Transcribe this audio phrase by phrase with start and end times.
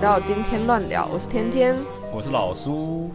[0.00, 1.76] 到今天乱聊，我是天天，
[2.10, 3.12] 我是老苏。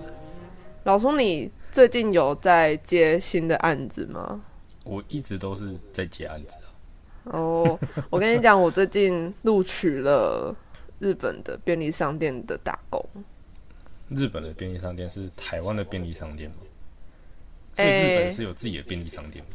[0.83, 4.39] 老苏，你最近有在接新的案子吗？
[4.83, 6.69] 我一直都是在接案子啊。
[7.23, 7.79] 哦，
[8.11, 10.55] 我跟你讲，我最近录取了
[10.99, 13.03] 日本的便利商店的打工。
[14.09, 16.57] 日本的便利商店是台湾的便利商店吗？
[17.73, 19.51] 所以日本是有自己的便利商店吗？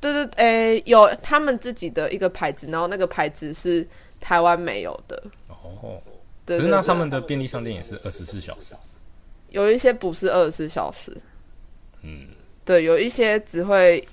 [0.00, 3.86] 对对，诶，有他们自己的一个牌子，然后那个牌子是
[4.18, 5.22] 台湾没有的。
[5.50, 6.00] 哦，
[6.50, 8.74] 对对可是那他们的便利商店也是二十四小时。
[9.50, 11.16] 有一些不是二十四小时，
[12.02, 12.28] 嗯，
[12.64, 14.06] 对，有一些只会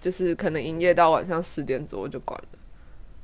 [0.00, 2.58] 就是可能营业到晚上十点左右就关了。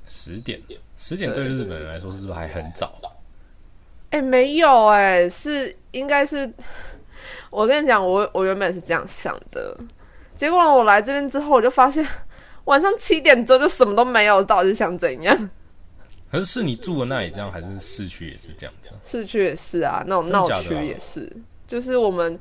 [0.08, 0.60] 十点，
[0.98, 3.00] 十点对日本人来说是不是还很早？
[4.10, 6.52] 哎、没有哎、是应该是，
[7.48, 9.76] 我跟你讲，我我原本是这样想的，
[10.36, 12.06] 结果我来这边之后，我就发现
[12.64, 15.50] 晚上七点钟就什么都没有，到底是想怎样？
[16.32, 18.96] 可是是你住的那里这样，还是市区也是这样子啊？
[19.06, 21.30] 市区也是啊，那种闹区也是，
[21.68, 22.40] 就是我们，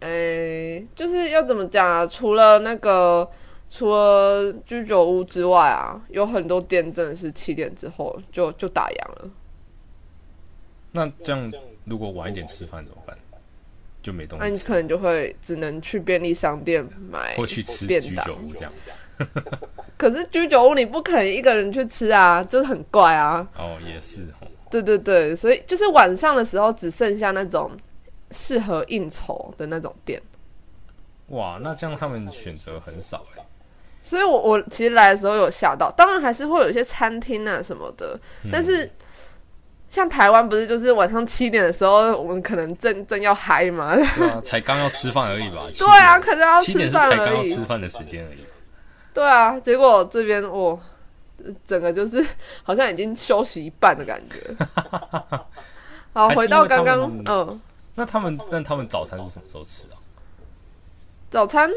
[0.00, 2.06] 诶、就是要怎么讲啊？
[2.06, 3.26] 除了那个，
[3.70, 9.30] 除了居酒屋之外啊，有很多店真的是七点之后就就打烊了。
[10.92, 11.50] 那这样
[11.84, 13.16] 如果晚一点吃饭怎么办？
[14.02, 18.36] 就没东西那你，可能就会只能去便利商店买或去吃居酒。
[18.42, 18.72] 屋这样。
[19.96, 23.46] 可是居酒屋你不可能一个人去吃啊，就是很怪啊。
[23.56, 24.46] 哦，也是哦。
[24.70, 27.70] 对对对，所以就是晚上的时候只剩下那种
[28.32, 30.20] 适合应酬的那种店。
[31.28, 33.42] 哇，那这样他们选择很少哎。
[34.02, 38.88] 所以我我其实来的时候有吓到，当然还是会有一些餐厅啊什么的，嗯但是
[39.90, 45.66] 像台湾不是就是晚上七点的时候，我们可能正正要嗨嘛，对啊，才刚要吃饭而已吧？
[45.76, 48.45] 对啊，可是要七点吃饭而七点是才刚要，吃饭的时间而已。
[49.16, 50.78] 对啊，结果这边我
[51.64, 52.22] 整个就是
[52.62, 54.54] 好像已经休息一半的感觉。
[56.12, 57.60] 好，回到刚刚嗯，
[57.94, 59.96] 那他们那他们早餐是什么时候吃啊？
[61.30, 61.70] 早餐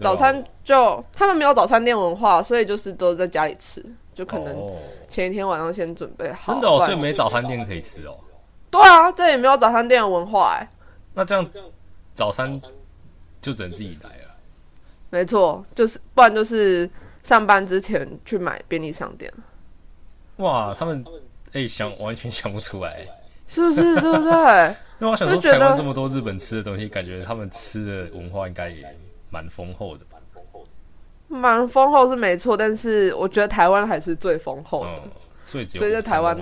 [0.00, 4.76] 早餐就他们没有早餐店文化，所以就是都在家里吃，就可能哦
[5.08, 6.52] 前一天晚上先准备好。
[6.52, 8.16] 真的哦，所以没早餐店可以吃哦。
[8.70, 10.68] 对啊，这也没有早餐店的文化哎、
[11.14, 11.44] 那这样
[12.14, 12.60] 早餐
[13.40, 14.25] 就只能自己来了。
[15.10, 16.88] 没错，就是不然就是
[17.22, 19.32] 上班之前去买便利商店，
[20.36, 21.04] 哇，他们
[21.52, 23.06] 哎、想完全想不出来。
[23.48, 23.94] 是不是？
[24.00, 24.76] 对不对？
[24.98, 28.84] 因为我想说，台湾这么多日本吃的东西，感觉他们吃的文化应该也
[29.30, 30.18] 蛮丰厚的吧？
[31.28, 35.10] 蛮丰厚是没错，但是我觉得台湾还是最丰厚的，嗯，
[35.44, 36.36] 所以只有所以在台湾。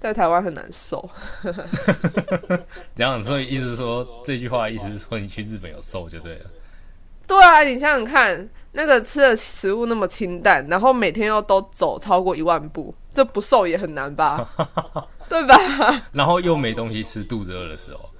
[0.00, 1.08] 在台湾很难受。
[2.96, 6.50] 这样，所以意思是说，这句话的意思是说，你去日本有瘦就对了。
[7.26, 14.48] 对啊，你想想看，那个吃的食物那么清淡，然后每天又都走超过一万步，这不瘦也很难吧？
[15.28, 15.56] 对吧？
[16.12, 18.10] 然后又没东西吃，肚子饿的时候，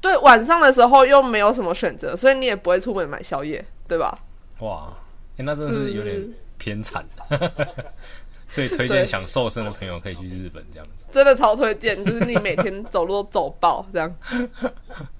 [0.00, 4.16] 对，晚上的时候又没有什么选择，所以你也不会出门买宵夜，对吧？
[4.60, 4.92] 哇，
[5.36, 6.28] 哎、那真的是有点
[6.58, 7.04] 偏惨。
[8.48, 11.04] 所以推荐想瘦身的朋友可以去日本这样子。
[11.12, 14.12] 真的超推荐，就是你每天走路都走爆这样。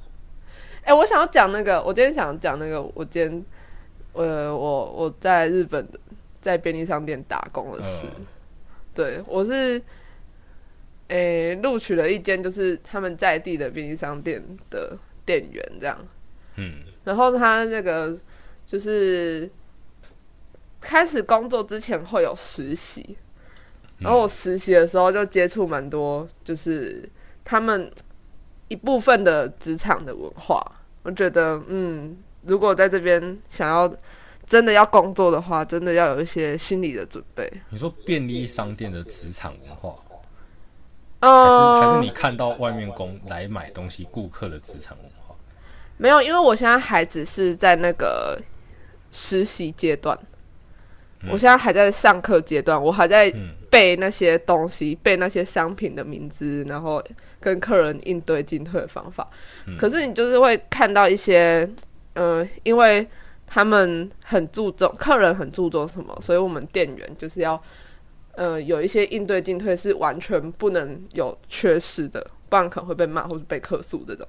[0.83, 3.45] 哎、我想要讲那个，我今天想讲那个，我今天
[4.13, 6.01] 呃，我我在日本的
[6.41, 8.07] 在便利商店打工的事。
[8.07, 8.27] 嗯
[8.93, 9.81] 对我是
[11.07, 15.97] 诶录取了一间就是他们在地的便利商店的店员这样，
[16.57, 18.15] 嗯，然后他那个
[18.67, 19.49] 就是
[20.81, 23.17] 开始工作之前会有实习，
[24.01, 27.09] 然后我实习的时候就接触蛮多，就是
[27.45, 27.91] 他们
[28.71, 30.65] 一部分的职场的文化。
[31.03, 33.91] 我觉得，嗯，如果在这边想要
[34.47, 37.51] 真的要工作的话，真的要有一些心理的准备。
[37.71, 39.95] 你说便利商店的职场文化，
[41.21, 45.35] 还呃，是还是你看到外面工来买东西顾客的职场文化？
[45.97, 48.39] 没有，因为我现在还只是在那个
[49.11, 50.19] 实习阶段，
[51.31, 57.03] 我现在还在上课阶段，我还在嗯背那些东西，背那些商品的名字，然后
[57.41, 59.27] 跟客人应对进退的方法。
[59.79, 61.69] 可是你就是会看到一些，
[62.15, 63.07] 呃，因为
[63.47, 67.61] 他们很注重客人很注重什么，所以我们店员就是要，
[68.33, 74.27] 呃，有一些应对进退是完全不能有缺失的，不然可能会被骂或者被客诉这种。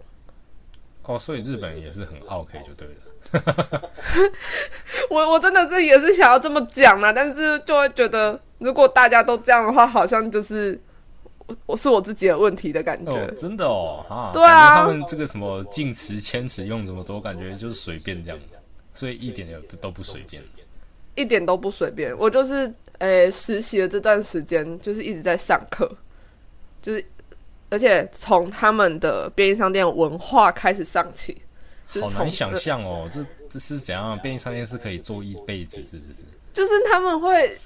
[1.04, 3.92] 哦，所以日本人也是很 OK 就对了。
[5.10, 10.80] 我我真的是也是想要这么讲嘛，但是就会觉得，如果大家都这样的话，好像就是
[11.51, 13.12] 我我是我自己的问题的感觉。
[13.12, 18.39] 哦，真的哦，啊，对啊他们这个什么敬词、谦词用这么多，感觉就是随便这样，
[18.94, 20.42] 所以一点也不都不随便。
[21.15, 22.18] 一点都不随便。
[22.18, 25.92] 我就是诶、实习的这段时间，就是一直在上课，
[26.81, 27.06] 就是
[27.69, 31.42] 而且从他们的便利商店文化开始上起，
[31.89, 34.18] 就是好难想象哦，这这是怎样？
[34.19, 36.19] 便利商店是可以做一辈子，是不是？
[36.53, 37.57] 就是他们会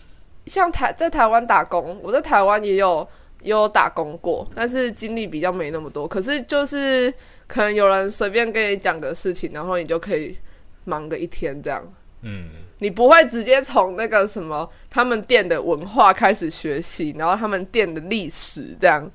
[0.46, 3.08] 像台在台湾打工，我在台湾也有也
[3.46, 6.08] 有打工过，但是经历比较没那么多。
[6.08, 7.14] 可是就是
[7.48, 10.38] 可能有人随便跟你讲个事情，然后你就可以
[10.84, 11.82] 忙个一天这样。
[12.22, 12.50] 嗯，
[12.80, 19.10] 你不会直接从那个什么他们店的文化开始学习，然后他们店的历史这样。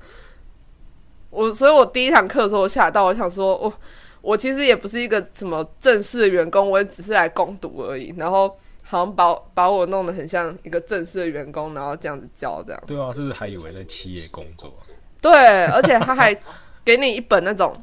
[1.29, 3.73] 我所以，我第一堂课的时候我吓到，我想说，我
[4.21, 8.13] 我其实也不是一个什么正式的员工，我也只是来攻读而已。
[8.17, 8.57] 然后
[8.91, 12.83] 好像把把我弄得很像一个正式的员工，然后这样子教这样。
[12.85, 14.69] 对啊，是不是还以为在企业工作？
[15.21, 16.37] 对，而且他还
[16.83, 17.73] 给你一本那种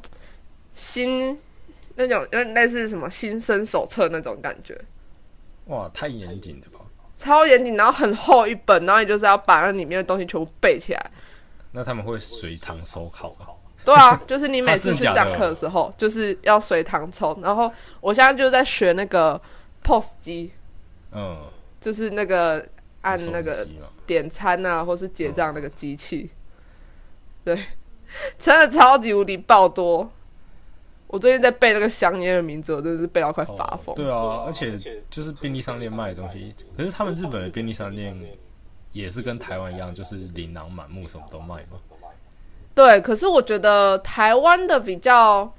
[0.75, 1.35] 新
[1.95, 4.79] 那种因为类似什么新生手册那种感觉。
[5.65, 6.85] 哇，太严谨了吧？
[7.17, 11.11] 超严谨，然后很厚一本，然后你就是要把那里面的东西全部背起来。
[11.71, 13.47] 那他们会随堂收考吗？
[13.83, 17.35] 对啊，就是你每次去 上课的时候，就是要随堂抽。
[17.41, 19.41] 然后我现在就在学那个
[19.81, 20.51] POS 机，
[21.11, 21.37] 嗯，
[21.81, 22.65] 就是那个
[23.01, 23.67] 按那个
[24.05, 26.29] 点餐啊，或是结账那个机器。
[27.43, 27.57] 对，
[28.37, 30.09] 真的超级无敌爆多。
[31.07, 33.93] 我最近在背那个香烟的名字，我真的是背到快发疯。
[33.93, 34.77] 哦对啊，而且
[35.09, 38.15] 就是便利商店卖的东西，可是他们日本的便利商店
[38.91, 41.79] 也是跟台湾一样，就是琳琅满目，什么都卖嘛。
[42.75, 45.51] 对，可是我觉得台湾的比较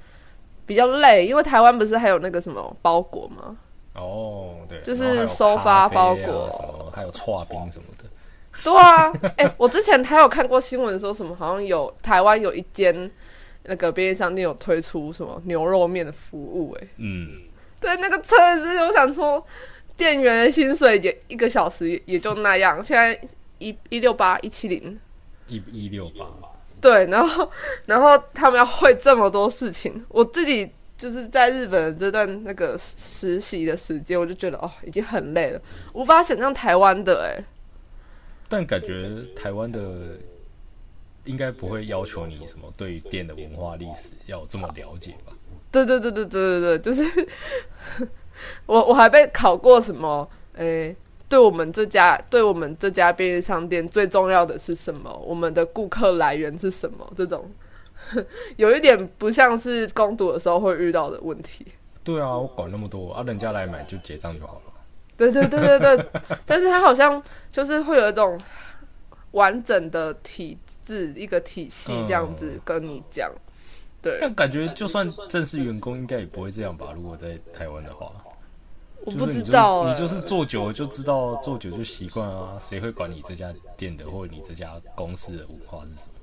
[0.65, 3.57] 比较累，因为台湾不是还有那个什么包裹吗？
[3.93, 6.49] 哦，对，就是收发包裹。
[6.51, 8.09] 什么，还有串冰什么的。
[8.63, 13.09] 对啊，哎、我之前还有看过新闻说什么，好像有台湾有一间
[13.63, 17.41] 那个便利商店有推出什么牛肉面的服务、哎，嗯，
[17.79, 19.43] 对，那个真的是我想说，
[19.97, 23.19] 店员的薪水也一个小时也也就那样，现在
[23.57, 24.99] 一一六八一七零，
[25.47, 26.25] 一一六八，
[26.79, 27.49] 对，然后
[27.85, 30.69] 然后他们要会这么多事情，我自己
[31.01, 35.59] 就是在日本的这段那个实习的时间，我就觉得哦，已经很累了，
[35.93, 37.43] 无法想象台湾的哎、
[38.47, 40.15] 但感觉台湾的
[41.23, 45.33] 应该不会要求你什么对于店的文化历史要有这么了解吧？
[45.71, 47.27] 对对对对对对对，就是
[48.67, 50.29] 我我还被考过什么？
[50.57, 50.95] 诶，
[51.27, 55.11] 对我们这家对我们这家便利商店最重要的是什么？
[55.25, 57.11] 我们的顾客来源是什么？
[57.17, 57.49] 这种
[58.57, 61.65] 有一点不像是攻读的时候会遇到的问题。
[62.03, 64.61] 对啊，我管那么多啊，人家来买就结账就好了。
[65.17, 66.05] 对对对对对，
[66.45, 67.21] 但是他好像
[67.51, 68.39] 就是会有一种
[69.31, 73.31] 完整的体制、一个体系这样子跟你讲。
[74.01, 76.91] 对，但感觉就算正式员工应该也不会这样吧？
[76.95, 78.11] 如果在台湾的话，
[79.05, 82.57] 我不就是你知道、欸，就是你就是做久了就知道，做久就习惯啊。
[82.59, 86.13] 谁会管你这家店的或者你这家公司的文化是什么？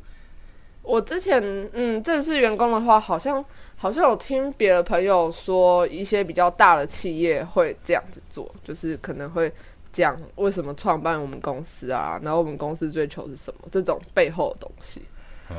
[0.88, 1.43] 我之前
[1.75, 3.44] 嗯，正式员工的话，好像
[3.76, 9.52] 好像有听别的朋友说，一些比较大的企业会这样子做，就是可能会
[9.93, 15.02] 讲为什么创办我们公司啊，然后我们公司追求是什么这种背后的东西。
[15.50, 15.56] 嗯，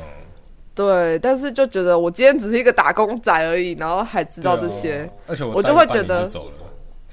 [0.74, 6.28] 对，但是就觉得我今天只是一个打工仔而已，然后还知道这些啊，而且我我就会觉得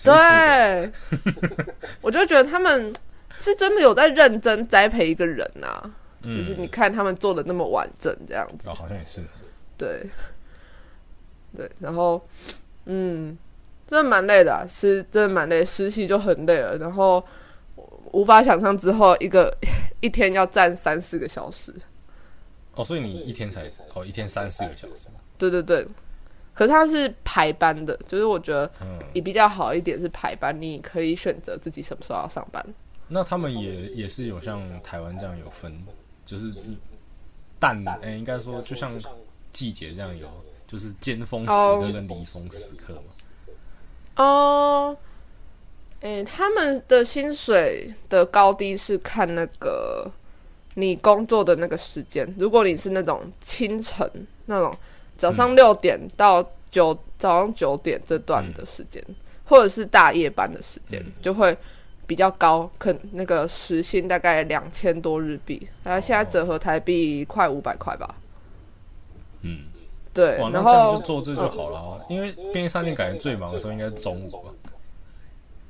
[0.04, 0.92] 对，
[2.02, 2.92] 我就觉得他们
[3.38, 5.84] 是真的有在认真栽培一个人啊，
[6.22, 6.36] 嗯。
[6.36, 8.70] 就是你看他们做的那么完整这样子。
[8.70, 9.22] 哦，好像也是，
[9.78, 10.10] 对，
[11.56, 12.22] 对，然后，
[12.86, 13.38] 嗯，
[13.88, 17.24] 真的蛮累的、啊，实真的蛮累，实习就很累了，然后
[18.12, 19.56] 无法想象之后一个
[20.00, 21.74] 一天要站三四个小时，
[22.76, 25.88] 哦，所以你一天才哦，一天三四个小时，对对对，
[26.54, 32.66] 可是它是排班的，就是我觉得嗯，也比较好一点是排班，你可以选择自己什么时候要上班。
[33.10, 35.72] 那他们也也是有像台湾这样有分，
[36.28, 36.54] 就是
[37.58, 38.94] 淡，哎、应该说就像
[39.54, 40.28] 季节这样有，
[40.68, 43.04] 就是尖峰时哦刻跟离峰时刻嘛。
[44.18, 44.98] 哦，
[46.02, 50.12] 哎，他们的薪水的高低是看那个
[50.76, 52.32] 你工作的那个时间。
[52.38, 54.72] 如果你是那种清晨那种
[55.18, 59.04] 早上六点到九、早上九点这段的时间，
[59.46, 61.58] 或者是大夜班的时间，嗯就会
[62.08, 68.16] 比较高，可那个时薪大概两千多日币，大概现在折合台币快五百块吧。
[69.42, 69.66] 嗯，
[70.14, 74.40] 对哇，，那然这样就后做这就好了啊、因为便利商店感觉最忙的时候应该是中午吧。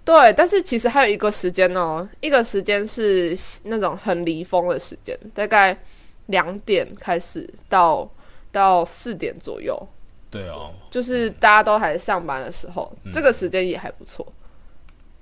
[0.05, 5.77] 对，但是其实还有一个时间哦，一个时间是那种很离峰的时间，大概
[6.27, 8.09] 两点开始到
[8.51, 9.75] 到四点左右，
[10.31, 14.25] 对哦，就是大家都还上班的时候，嗯这个时间也还不错。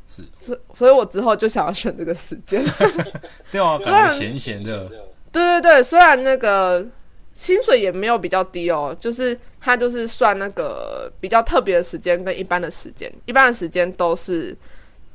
[0.08, 2.64] 是，所所以，我之后就想要选这个时间。
[3.52, 4.88] 对啊， 虽然感觉闲闲的，
[5.32, 6.86] 对对对，虽然那个
[7.34, 14.56] 薪水也没有比较低哦，就是他就是算那个比较特别的时间跟一般的时间，一般的时间都是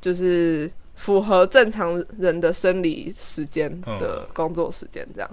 [0.01, 5.31] 就是符合正常人的生理时间的工作时间这样。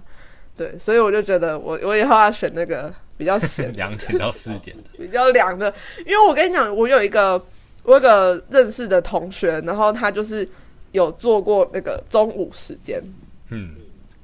[0.55, 4.75] 对，所以我就觉得我我以后要选那个比较闲 两点到四点。
[4.77, 5.73] 的，比较凉的，
[6.05, 7.39] 因为我跟你讲，我有一个
[7.87, 10.47] 我有个认识的同学，然后他就是
[10.91, 13.01] 有做过那个中午时间，
[13.49, 13.73] 嗯，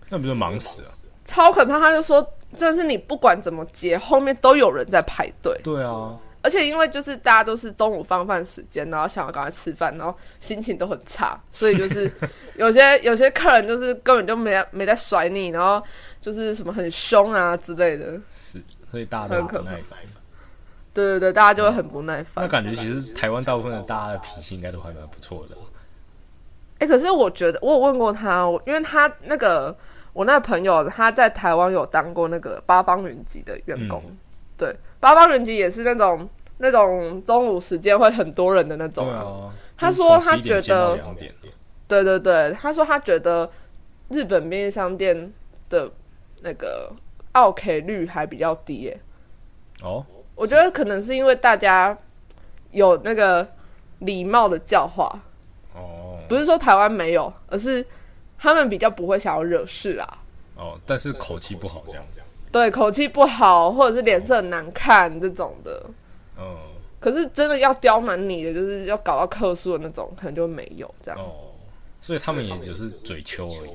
[0.09, 0.89] 那不就忙死了？
[1.23, 1.79] 超可怕！
[1.79, 2.21] 他就说，
[2.57, 5.57] 真的是你不管怎么接，后面都有人在排队。
[5.63, 12.11] 对啊，而且因为就是大家都是中午放饭时间，然后想要赶快吃饭，然后心情都很差，所以就是
[12.59, 15.81] 有些有些客人就是根本就没没在甩你，然后
[16.21, 18.19] 就是什么很凶啊之类的。
[18.33, 19.97] 是，所以大家都很不耐烦。
[20.93, 22.43] 对对对，大家就会很不耐烦。
[22.43, 25.55] 那感觉其实台湾大部分的大家的脾气应该都还蛮不错的。
[26.79, 29.75] 哎，可是我觉得我有问过他，因为他那个。
[30.13, 33.99] 我那个朋友他在台湾有当过那个八方云集的员工，
[34.55, 39.09] 对，八方云集也是那种那种中午时间会很多人的那种。
[39.09, 40.99] 啊，他说他觉得，
[41.87, 43.49] 对对对，他说他觉得
[44.09, 45.33] 日本便利商店
[45.67, 45.89] 的
[46.41, 46.93] 那个
[47.31, 48.99] 奥 K 率还比较低耶。
[49.81, 51.97] 哦，我觉得可能是因为大家
[52.71, 53.47] 有那个
[53.99, 55.19] 礼貌的教化。
[55.73, 57.85] 哦，不是说台湾没有，而是。
[58.35, 60.17] 他们比较不会想要惹事啦，
[60.57, 62.03] 哦，但是口气不好这样，
[62.51, 65.81] 对，口气不好或者是脸色很难看这种的，
[66.37, 66.57] 嗯，
[66.99, 71.17] 可是真的要刁难你的，就是要搞到客诉的那种，可能就没有这样。
[71.17, 71.55] 哦，
[72.01, 73.69] 所以他们也就是嘴丘而已，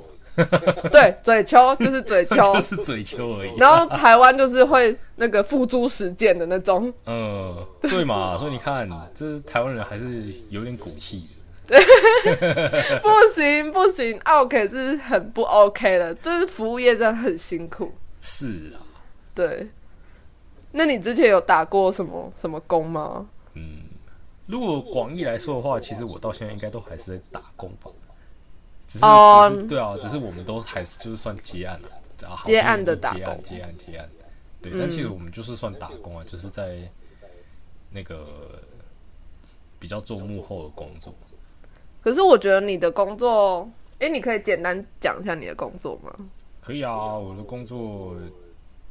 [0.90, 3.56] 对，嘴秋就是嘴秋，就是嘴秋 而已。
[3.56, 11.28] 然后台湾就是会那个付诸实践的那种，嗯，对嘛， 所以你看，这台湾人还是有点骨气。
[11.68, 17.92] 不行不行，OK 是很不 OK 的，就是服务业真的很辛苦。
[18.20, 18.80] 是啊，
[19.34, 19.68] 对。
[20.72, 23.26] 那你之前有打过什么什么工吗？
[23.54, 23.82] 嗯，
[24.46, 27.90] 如果广义来说的话，其实我到现在应该都还是在打工吧。
[28.88, 31.90] 只是，对啊，只是我们都还是就是算接案了，
[32.46, 34.08] 接案的打工，接案接案。
[34.60, 36.90] 对，但其实我们就是算打工啊，就是在
[37.90, 38.26] 那个
[39.78, 41.14] 比较做幕后的工作。
[42.02, 46.12] 可是我觉得你的工作，哎，你可以简单讲一下你的工作吗？
[46.60, 48.16] 可以啊，我的工作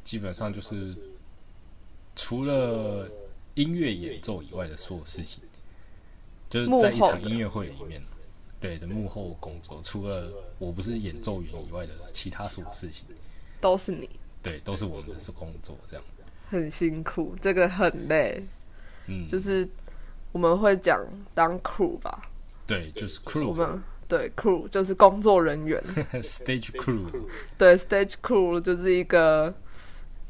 [0.04, 0.94] 基本上就是
[2.14, 3.06] 除了
[3.54, 5.42] 音乐演奏以外的所有事情，
[6.48, 8.00] 就是在一场音乐会里面，
[8.60, 13.04] 对的幕后工作，除了我不是演奏员以外的其他所有事情，
[13.60, 14.08] 都是你，
[14.42, 16.04] 对，都是我们的是工作，这样
[16.50, 18.42] 很辛苦，这个很累，
[19.06, 19.68] 嗯，就是
[20.32, 22.22] 我们会讲当 crew 吧。
[22.66, 23.82] 对，就是 crew 我们。
[24.08, 25.78] 对，crew 就是工作人员。
[26.22, 27.04] Stage crew。
[27.58, 29.54] 对，stage crew 就是一个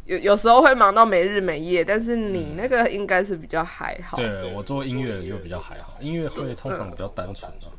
[0.05, 4.17] 有有时候会忙到没日没夜，但是你那个应该是比较还好。
[4.17, 7.71] 对我做音乐的就比较还好，音乐会通常比较单纯啊。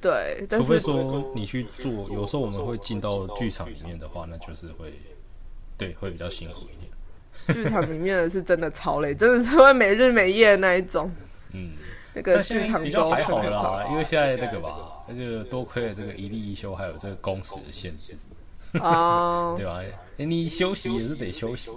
[0.00, 4.92] 对，除非说你去做，有时候我们会进到剧场里面的话，那就是会
[5.76, 6.92] 对会比较辛苦一点。
[7.54, 11.10] 剧场里面的是真的超累，真的是会没日没夜的那一种。
[11.52, 11.72] 嗯。
[12.14, 18.16] 那个剧场比较还好啦，因为现在这个吧，那就多亏了这个一例一休，还有这个工时的限制
[18.80, 19.80] 哦， 对吧？
[20.16, 21.70] 你休息也是得休息，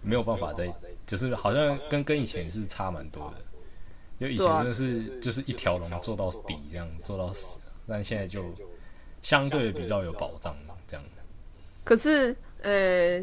[0.00, 0.72] 没有办法在，
[1.04, 3.44] 就是好像跟跟以前是差蛮多的，
[4.18, 8.44] 因为以前真的是就是一条龙做到底这样做到死，但现在就
[9.22, 10.56] 相对比较有保障
[10.86, 11.04] 这样。
[11.84, 13.18] 可是呃，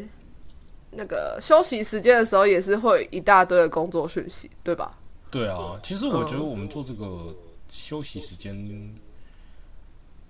[0.90, 4.90] 那个休息时间的时候也是会一大堆的工作讯息，对吧？
[5.30, 7.36] 对啊，其实我觉得我们做这个
[7.68, 8.56] 休息时间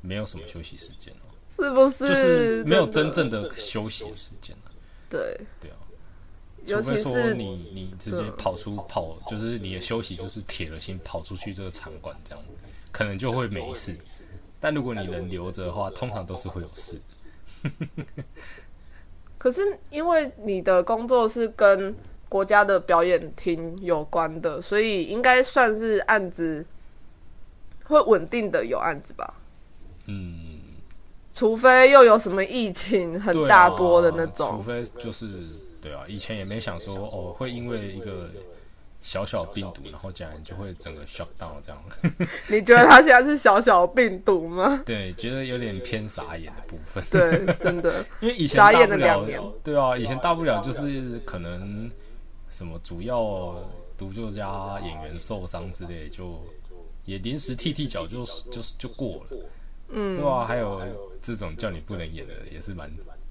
[0.00, 2.08] 没有什么休息时间哦，是不是？
[2.08, 4.56] 就是没有真正的休息的时间
[5.08, 5.40] 对。
[5.60, 5.76] 对啊，
[6.64, 12.44] 除非说你你直接跑出跑，就是你的休息就是铁了心跑出去这个场馆这样，
[12.92, 13.96] 可能就会没事。
[14.60, 17.00] 但如果你能留着的话，通常都是会有事。
[19.38, 21.94] 可是因为你的工作是跟。
[22.28, 26.66] 国家的表演厅有关的，所以应该算是案子
[27.84, 29.34] 会稳定的有案子吧。
[30.06, 30.58] 嗯，
[31.32, 34.50] 除非又有什么疫情很大波的那种。
[34.50, 35.28] 除非就是
[35.86, 38.30] 对啊，以前也没想说哦，会因为一个
[39.00, 41.82] 小小病毒，然后竟然就会整个 shut down 这样。
[42.48, 44.82] 你觉得他现在是小小病毒吗？
[44.86, 47.04] 对，觉得有点偏傻眼的部分。
[47.10, 49.40] 对，真的， 因为以前傻眼的两年。
[49.62, 51.90] 对啊，以前大不了就是可能。
[52.48, 53.60] 什么主要
[53.98, 56.40] 独奏家演员受伤之类，就
[57.04, 59.36] 也临时踢踢脚就就就过了，
[59.88, 60.44] 嗯，对啊？
[60.44, 60.80] 还有
[61.20, 62.88] 这种叫你不能演的，也是蛮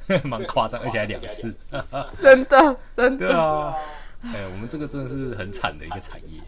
[0.24, 1.56] 蛮夸张，而且还两次。
[2.22, 3.28] 真的真的。
[3.28, 3.76] 对啊，
[4.22, 6.40] 哎，我们这个真的是很惨的一个产业。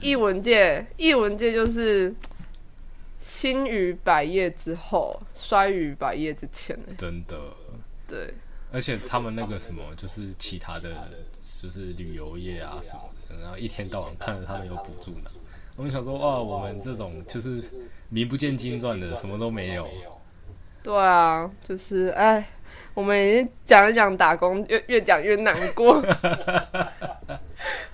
[0.00, 2.14] 艺文界，艺文界就是
[3.18, 6.94] 兴于百业之后，衰于百业之前呢。
[6.96, 7.36] 真的。
[8.08, 8.34] 对。
[8.72, 11.08] 而且他们那个什么，就是其他的，
[11.60, 15.30] 就是旅游业啊什么的，然后一天到晚看着他们有补助呢。
[15.74, 17.60] 我们想说，哇，我们这种就是
[18.10, 19.88] 名不见经传的，什么都没有。
[20.84, 22.48] 对啊，就是哎，
[22.94, 25.94] 我们讲一讲打工，越越讲越难过。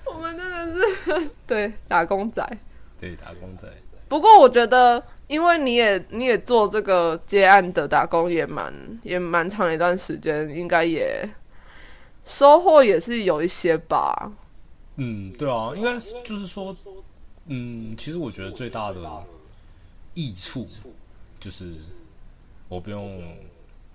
[0.05, 2.45] 我们真的是 对打工仔，
[2.99, 3.67] 对打工仔。
[4.07, 8.73] 不过我觉得，因为你也你也做这个接案的打工，也蛮
[9.03, 11.27] 也蛮长一段时间，应该也
[12.25, 14.31] 收获也是有一些吧。
[14.95, 16.75] 嗯，对啊，应该是就是说，
[17.45, 18.99] 嗯，其实我觉得最大的
[20.13, 20.67] 益处
[21.39, 21.73] 就是。
[22.69, 23.17] 我不用，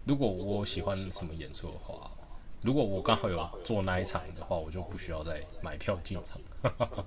[0.05, 2.11] 如果我喜欢什么演出的话，
[2.63, 6.41] 如果我刚好有做那一场的话，我就不需要再买票进场。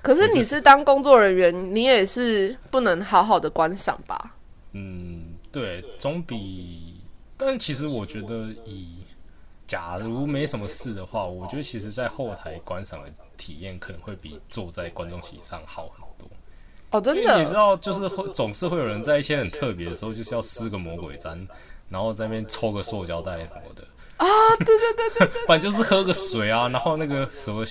[0.00, 4.36] 可是你是当工作人员，你也是不能好好的观赏吧？
[4.72, 7.00] 嗯，对，总比……
[7.36, 8.98] 但其实我觉得，以
[9.66, 16.07] 假如没什么事的话，我觉得其实在后台观赏的体验可能会比坐在观众席上好很多。
[16.90, 21.46] 哦，真的，你知道，就是会总是会有人在一些很特别的时候，就是要施个魔鬼毡，
[21.90, 23.82] 然后在那边抽个塑胶袋什么的
[24.16, 24.26] 啊，
[24.58, 27.64] 对对对对对，不然就是喝个水啊，然后那个什么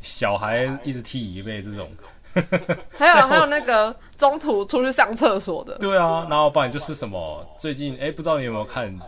[0.00, 1.90] 小孩一直踢椅背这种，
[2.96, 8.98] 还有 还有那个中途出去上厕所的，对啊，然后不然就是什么最近哎，不知道你有没有看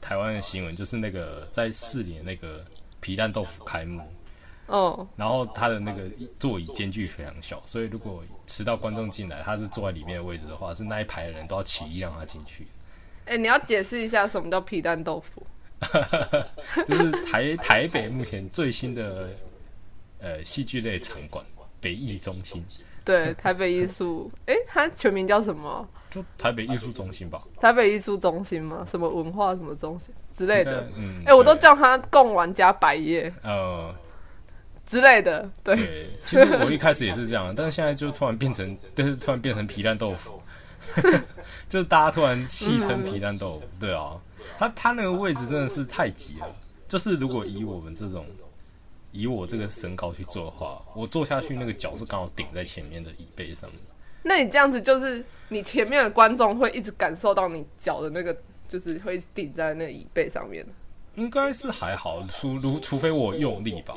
[0.00, 2.64] 台湾的新闻，就是那个在四年那个
[3.00, 4.00] 皮蛋豆腐开幕。
[4.66, 6.02] 哦，然后他的那个
[6.38, 12.66] 座椅间距非常小，所以如果迟到观众进来，他是坐在里面的位置的话，是那一排的人都要起立让他进去。
[13.26, 15.46] 哎，你要解释一下什么叫皮蛋豆腐？
[16.86, 19.28] 就是台台北目前最新的
[20.18, 21.44] 呃戏剧类场馆
[21.78, 22.64] 北艺中心。
[23.04, 25.86] 对，台北艺术，哎，它全名叫什么？
[26.10, 27.42] 就台北艺术中心吧。
[27.60, 28.86] 台北艺术中心吗？
[28.90, 30.88] 什么文化什么中心之类的？
[30.96, 33.30] 嗯，哎，我都叫它共玩家百叶。
[33.42, 33.94] 呃。
[34.86, 36.08] 之类的，对。
[36.24, 40.40] 其实我一开始也是这样，但是现在就突然变成，就是突然变成皮蛋豆腐，
[41.68, 43.62] 就是大家突然戏称皮蛋豆腐。
[43.80, 44.20] 对啊，
[44.58, 46.46] 他他那个位置真的是太挤了。
[46.86, 48.24] 就是如果以我们这种，
[49.10, 53.80] 以我这个身高去做的话，我坐下去那个脚是刚好顶在前面的椅背上面。
[54.22, 58.36] 那你这样子就是你前面的观众会一直感受到你脚的那个，
[58.68, 60.64] 就是会顶在那椅背上面。
[61.14, 63.94] 应该是还好，除如除非我用力吧。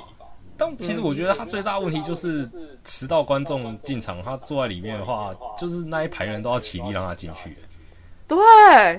[0.58, 2.50] 但其实我觉得他最大问题就是
[2.84, 7.56] 迟到观众进场，他坐在里面的话，就是那一排人都要起立让他进去。
[8.28, 8.38] 对，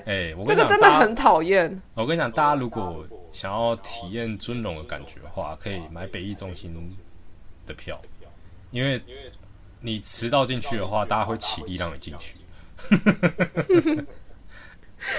[0.05, 1.79] 哎，我这个真的很讨厌。
[1.93, 6.73] 我跟你讲，大家如果想要体验尊荣的感觉的话，可以买北艺中心
[7.67, 7.99] 的票，
[8.71, 8.99] 因为
[9.81, 12.37] 你迟到进去的话，大家会起立让你进去。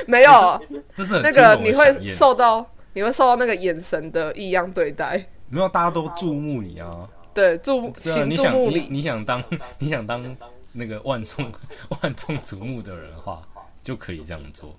[0.06, 0.60] 没有，
[0.94, 5.24] 这是那个你会受到你会受到那个眼神的异样对待。
[5.50, 7.08] 没有，大家都注目你啊！
[7.34, 7.92] 对，注目，
[8.26, 9.42] 你想你你想当
[9.78, 10.36] 你想当
[10.72, 11.52] 那个万众
[11.88, 13.42] 万众瞩目的人的话，
[13.82, 14.74] 就可以这样做。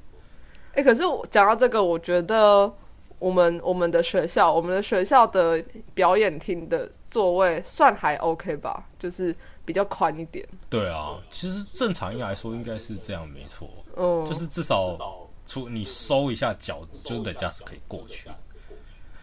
[0.73, 2.71] 哎，可是我讲到这个，我觉得
[3.19, 10.47] 我们我们的学校，我们的学校的表演厅的座位算还 OK 吧，就是比较宽一点。
[10.69, 13.69] 对啊，其实正常应该来说应该是这样，没错。
[13.97, 14.97] 嗯，就是至少
[15.45, 18.29] 出你收一下脚，就人家是可以过去。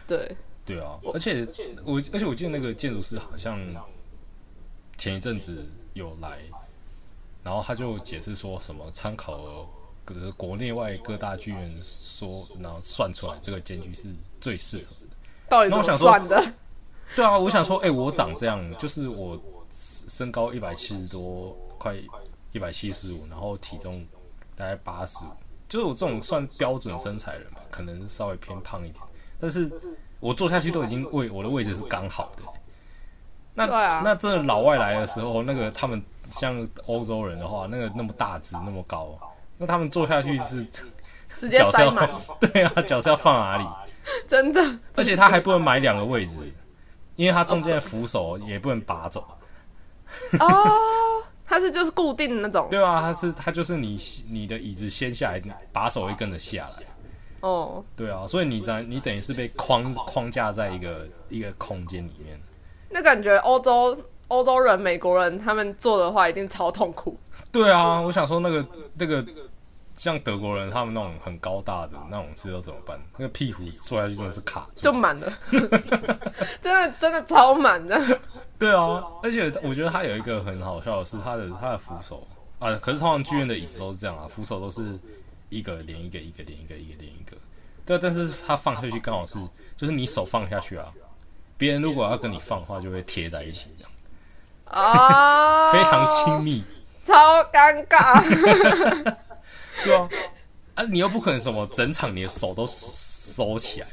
[0.06, 0.36] 对。
[0.68, 1.48] 对啊，而且
[1.82, 3.58] 我而且我记得那个建筑师好像
[4.98, 6.40] 前一阵子有来，
[7.42, 9.66] 然后他就解释说什么参考
[10.04, 15.16] 各国内外各大剧院说，然后算出来这个间距是最适合的。
[15.48, 16.52] 到底怎么算的？
[17.16, 19.40] 对啊，我想说，哎，我长这样，就是我
[19.72, 21.96] 身高一百七十多，快
[22.52, 24.06] 一百七十五，然后体重
[24.54, 25.28] 大概八十五，
[25.66, 29.02] 就是我这种算标准身材人吧，可能稍微偏胖一点，
[29.40, 29.72] 但是。
[30.20, 32.42] 我坐下去都已经位，我的位置是刚好的。
[33.54, 33.66] 那
[34.04, 36.00] 那真的老外来的时候，那个他们
[36.30, 39.18] 像欧洲人的话，那个那么大只那么高，
[39.56, 40.64] 那他们坐下去是
[41.28, 42.08] 直接塞满。
[42.40, 43.64] 对啊，脚是要放哪里？
[44.28, 44.78] 真的。
[44.94, 46.52] 而且他还不能买两个位置，
[47.16, 49.26] 因为他中间的扶手也不能拔走。
[50.38, 50.72] 哦，
[51.44, 52.68] 它是就是固定的那种。
[52.70, 53.98] 对啊，它是它就是你
[54.30, 56.82] 你的椅子掀下来，把手会跟着下来。
[57.40, 62.38] 哦，对啊，所以你在你等于是被框框架在一个一个空间里面。
[62.90, 63.96] 那感觉欧洲
[64.28, 67.18] 欧洲人、美国人他们做的话，一定超痛苦。
[67.52, 69.24] 对啊，我想说那个那个
[69.94, 72.98] 像德国人他们那种很高大的那种吃都怎么办？
[73.16, 75.32] 那个屁股坐下去真的是卡住，就满了，
[76.62, 78.00] 真的真的超满的。
[78.58, 82.26] 对啊，而且我觉得他有一个很好笑的是，他的他的扶手
[82.58, 84.98] 啊，可是通常剧院的椅子都是这样啊，扶手都是
[85.48, 87.36] 一个连一个，一个连一个，一个连一个。
[87.86, 89.38] 对，但是他放下去刚好是，
[89.76, 90.92] 就是你手放下去啊，
[91.56, 93.90] 别人如果要跟你放的话，就会贴在一起这样
[94.66, 96.62] 啊，非常亲密，
[97.04, 98.22] 超尴尬。
[99.82, 100.08] 对啊，
[100.74, 103.86] 啊，你又不可能什么整场你的手都收起来，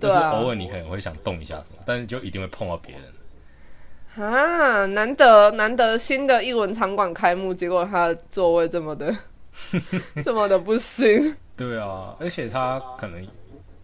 [0.00, 4.24] 就是偶尔你可能会想动一下什么，但是就一定会碰到别人。
[4.24, 9.14] 啊，难得难得新的一文场馆开幕，结果他的座位这么的
[10.24, 11.36] 这么的不行。
[11.56, 13.26] 对啊，而且他可能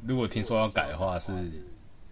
[0.06, 1.32] 如果听说要改的话，是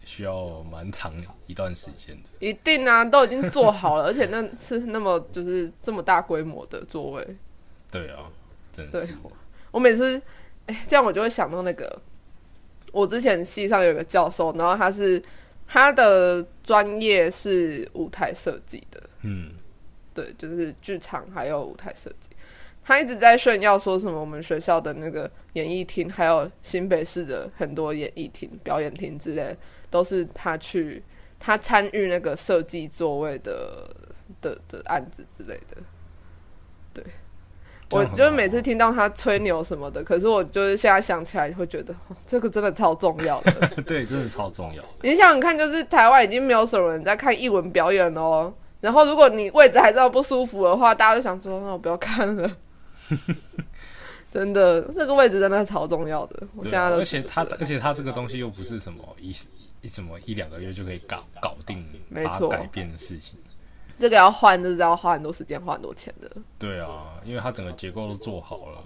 [0.04, 1.12] 需要蛮长
[1.46, 2.28] 一段时间的。
[2.38, 7.36] 一定啊，都已经做好了， 而且那是那么就是这么大规模的座位。
[7.90, 8.30] 对啊，
[8.72, 9.14] 真的是。
[9.70, 10.20] 我每次
[10.66, 12.00] 哎，这样我就会想到那个，
[12.92, 15.22] 我之前系上有个教授，然后他是。
[15.68, 19.50] 他的专业是舞台设计的，嗯，
[20.14, 22.28] 对，就是剧场还有舞台设计。
[22.86, 29.56] 他一直在炫耀说什么我们学校的那个演艺厅，还有新北市的很多演艺厅、表演厅之类，
[29.90, 31.02] 都是他去
[31.40, 33.90] 他参与那个设计座位的
[34.40, 35.82] 的的案子之类的，
[36.94, 37.04] 对。
[37.92, 41.94] 我就每次听到他吹牛什么的，可是我就是现在想起来会觉得，
[42.26, 43.52] 这个真的超重要的。
[43.86, 44.82] 对，真的超重要。
[45.02, 48.52] 你想想看，就是台湾已经没有什么人在看艺文表演哦。
[48.80, 52.50] 然后如果你位置还这么不舒服的话，大家就想说，那我不要看了。
[54.32, 56.46] 真的，那个位置真的超重要的。
[56.56, 59.34] 我现在而且他，而且他这个东西又不是什么一
[59.80, 63.38] 一什么一两个月就可以搞搞定，没错，改变的事情。
[63.98, 66.30] 这个要换，就是要花很多时间、花很多钱的。
[66.58, 68.78] 对啊，因为它整个结构都做好了。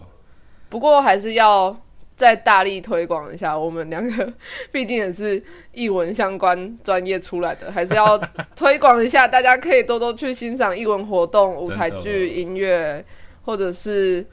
[0.69, 1.77] 不过还是要
[2.17, 4.33] 再大力推广一下，我们两个
[4.71, 8.17] 毕竟也是译文相关专业出来的，还是要
[8.55, 9.27] 推广一下。
[9.27, 13.05] 大家可以多多去欣赏译文活动、舞台剧、音乐，
[13.43, 14.27] 或者是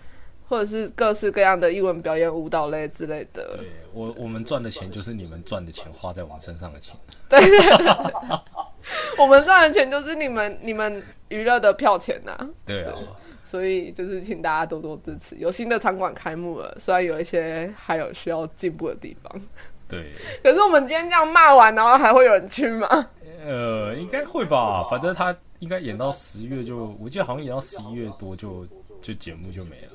[0.47, 3.57] 或者是各式各样的英文表演、舞蹈类之类的。
[3.57, 6.95] 对我，我们赚的钱就是你们赚的钱，花在我们身上的钱。
[7.29, 7.39] 对。
[9.19, 12.49] 我们赚的钱就是你们你们娱乐的票钱呐。
[12.65, 12.93] 对啊，
[13.43, 15.35] 所以就是请大家多多支持。
[15.35, 19.41] 有新的场馆开幕了，虽然有一些还有需要进步的地方。
[19.89, 20.13] 对。
[20.41, 22.87] 可是我们今天这样骂完，然后还会有人去吗？
[23.45, 24.83] 呃，应该会吧。
[24.89, 28.65] 反正他应该演到十月就，我记得好像演到十一月多就
[29.01, 29.91] 就节目就没了。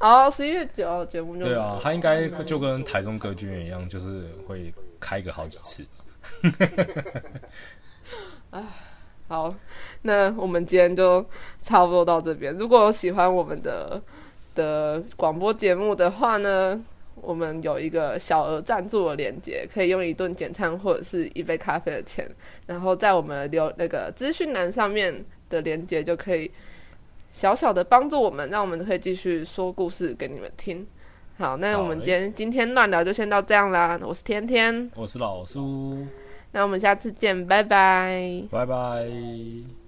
[0.00, 5.84] 哦，十一月九号节目就对啊，他应该就跟台中歌剧院一样，就是会开个好几次。
[8.50, 8.64] 哎，
[9.28, 9.54] 好，
[10.02, 11.24] 那我们今天就
[11.60, 12.56] 差不多到这边。
[12.56, 14.00] 如果有喜欢我们的
[14.54, 16.82] 的广播节目的话呢，
[17.16, 22.28] 我们有一个小额赞助的链接，可以用一顿简餐或者是一杯咖啡的钱，
[22.66, 26.50] 然后在我们留那个资讯栏上面的链接就可以
[27.32, 30.86] 小小的帮助我们，让我们可以继续说故事给你们听。
[31.38, 33.98] 好，那我们今天今天乱聊就先到这样啦。
[34.02, 36.06] 我是天天，我是老苏。
[36.52, 38.42] 那我们下次见，拜拜。
[38.50, 39.79] 拜拜。